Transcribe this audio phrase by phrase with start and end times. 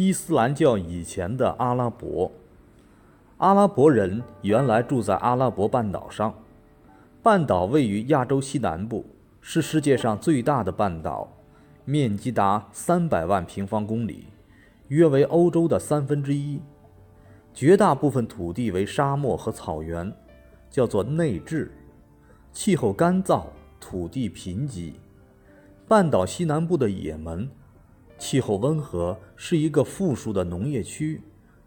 [0.00, 2.30] 伊斯兰教以前的阿拉伯。
[3.38, 6.32] 阿拉伯人原来住在阿拉伯半岛上，
[7.20, 9.04] 半岛位于亚洲西南部，
[9.40, 11.26] 是世界上最大的半岛，
[11.84, 14.26] 面积达三百万平方公里，
[14.86, 16.60] 约为欧洲的三分之一。
[17.52, 20.14] 绝大部分土地为沙漠和草原，
[20.70, 21.72] 叫做内治，
[22.52, 23.46] 气候干燥，
[23.80, 24.92] 土地贫瘠。
[25.88, 27.50] 半岛西南部的也门。
[28.18, 31.22] 气候温和，是一个富庶的农业区，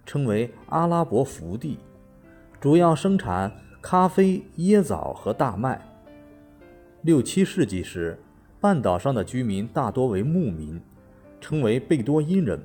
[0.05, 1.79] 称为阿拉伯福地，
[2.59, 3.51] 主要生产
[3.81, 5.81] 咖啡、椰枣和大麦。
[7.01, 8.19] 六七世纪时，
[8.59, 10.79] 半岛上的居民大多为牧民，
[11.39, 12.61] 称为贝多因人。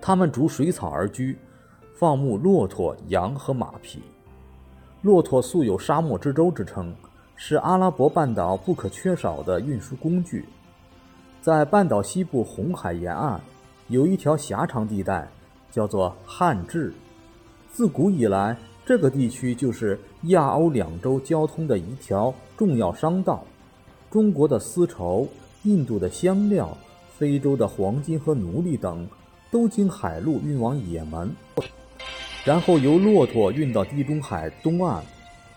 [0.00, 1.38] 他们逐水草而居，
[1.94, 4.02] 放牧骆驼、羊和马匹。
[5.00, 6.94] 骆驼素有“沙漠之舟”之称，
[7.34, 10.44] 是阿拉伯半岛不可缺少的运输工具。
[11.44, 13.38] 在半岛西部红海沿岸，
[13.88, 15.28] 有一条狭长地带，
[15.70, 16.90] 叫做汉治。
[17.70, 18.56] 自古以来，
[18.86, 23.44] 这个地区就是亚欧两洲交通的一条重要商道。
[24.10, 25.28] 中国的丝绸、
[25.64, 26.74] 印度的香料、
[27.18, 29.06] 非洲的黄金和奴隶等，
[29.50, 31.30] 都经海路运往也门，
[32.42, 35.02] 然后由骆驼运到地中海东岸，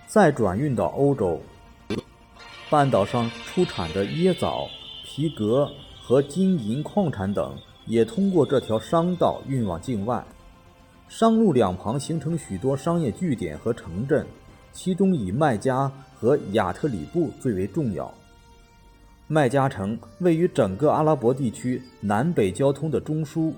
[0.05, 1.41] 再转运到欧洲。
[2.69, 4.67] 半岛上出产的椰枣。
[5.17, 5.67] 皮革
[5.99, 10.23] 和金银矿产等也通过这条商道运往境外，
[11.09, 14.27] 商路两旁形成许多商业据点和城镇，
[14.71, 18.13] 其中以麦加和亚特里布最为重要。
[19.25, 23.52] 麦加城位于整个阿拉伯地区南北交通的中枢，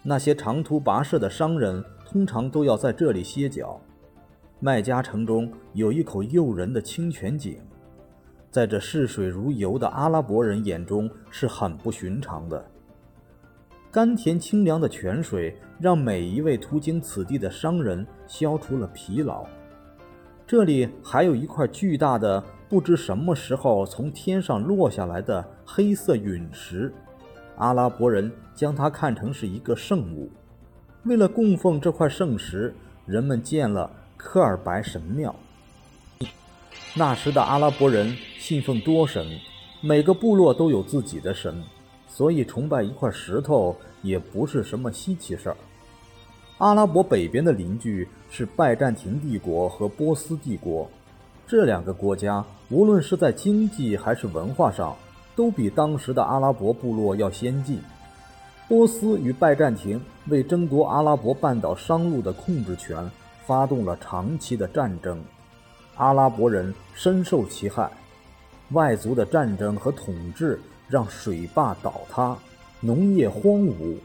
[0.00, 3.80] 那些长途跋涉的商人通常都要在这里歇脚。
[4.60, 7.58] 麦加城中有一口诱人的清泉井。
[8.54, 12.64] 在这视水如油的阿拉伯人眼中是很不寻常的。
[13.90, 19.44] 甘甜清凉的泉水让每一位途经此地的商人消除了疲劳。
[20.46, 26.94] 这里还有一块巨大的、不知什么时候从天上落下来的黑色陨石，
[27.56, 30.30] 阿拉伯人将它看成是一个圣物。
[31.06, 32.72] 为了供奉这块圣石，
[33.04, 35.34] 人们建了科尔白神庙。
[36.94, 39.26] 那时的阿拉伯人信奉多神，
[39.80, 41.62] 每个部落都有自己的神，
[42.08, 45.56] 所以崇拜一块石头也不是什么稀奇事儿。
[46.58, 50.88] 阿拉伯北边的邻居是拜占庭帝国和波斯帝国，
[51.48, 54.96] 这两个国家无论是在经济还是文化上，
[55.34, 57.80] 都比当时的阿拉伯部落要先进。
[58.68, 63.10] 波斯与拜占庭为争夺阿拉伯半岛商路的控制权，
[63.44, 65.22] 发动了长期的战争。
[65.96, 67.88] 阿拉伯人深受其害，
[68.70, 72.36] 外族的战争和统治让水坝倒塌，
[72.80, 73.96] 农业荒芜。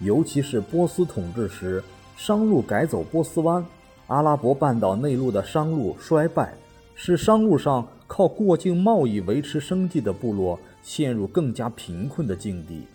[0.00, 1.82] 尤其是波斯统治时，
[2.16, 3.64] 商路改走波斯湾，
[4.08, 6.52] 阿拉伯半岛内陆的商路衰败，
[6.96, 12.86] 使商路上靠过境贸易维持生计的部落陷入更加贫困的境地。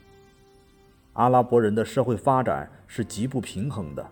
[1.13, 4.06] 阿拉伯人的社会发展是极不平衡的，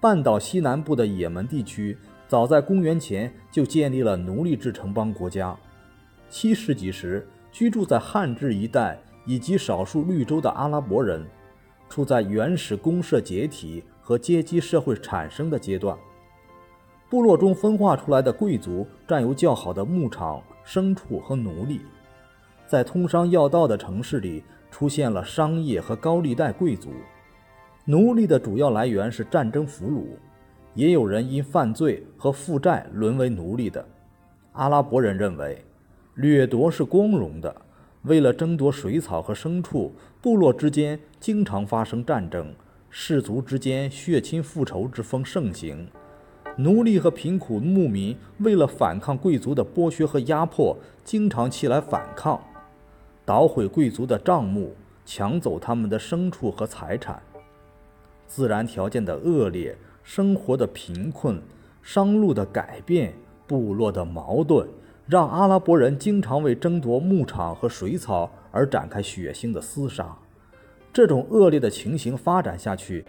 [0.00, 1.96] 半岛西南部的也门地区。
[2.32, 5.54] 早在公元前就建立了奴隶制城邦国家。
[6.30, 11.26] 七世纪时，居住在汉治一带以及少数绿洲的阿拉伯人，
[11.90, 15.94] 处在原始公社解体和阶级社会产生的阶段。
[17.10, 21.82] 部落中分化出来的贵族占有较好的牧场、牲畜和奴隶。
[22.66, 26.94] 在通商要道的城市里，出现了商业和高利贷贵族。
[27.84, 30.06] 奴隶的主要来源是战争俘虏。
[30.74, 33.84] 也有人因犯罪和负债沦为奴隶的。
[34.52, 35.64] 阿拉伯人认为，
[36.14, 37.54] 掠夺是光荣的。
[38.02, 42.54] 为了争夺水草和牲畜，部落之间经常发生战争，
[42.90, 45.86] 氏族之间血亲复仇之风盛行。
[46.56, 52.42] 奴隶和贫苦牧民为了反抗贵族的剥削和压迫，经常起来反抗，
[53.24, 57.22] 捣毁贵族的账目，抢走他们的牲畜和财产。
[58.26, 59.76] 自然条件的恶劣。
[60.02, 61.40] 生活的贫困、
[61.82, 63.14] 商路的改变、
[63.46, 64.68] 部落的矛盾，
[65.06, 70.16] 让阿拉伯人经常为争夺牧场和水草而展开血腥的厮杀。
[70.92, 73.04] 这种恶劣的情形发展下去，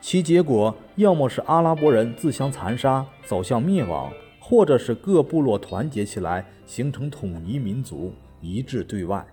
[0.00, 4.10] 其结果要么是阿拉伯人自相残杀，走向灭亡，
[4.40, 9.26] 或者是各部落团结起来，形成统一民族，一致对外。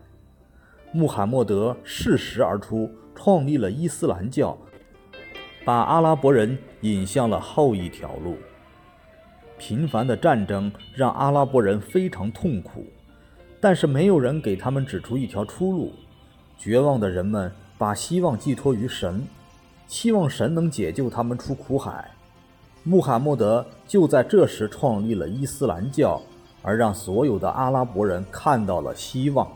[0.92, 4.58] 穆罕默德适时而出，创立了伊斯兰教。
[5.65, 8.38] 把阿拉伯人引向了后一条路。
[9.57, 12.86] 频繁的战争让阿拉伯人非常痛苦，
[13.62, 15.94] 但是没有人给他们指出一条出路。
[16.57, 19.25] 绝望的人们把希望寄托于神，
[19.88, 22.12] 希望神能解救他们出苦海。
[22.83, 26.21] 穆罕默德就在这时创立了伊斯兰教，
[26.62, 29.48] 而让所有的阿拉伯人看到了希望。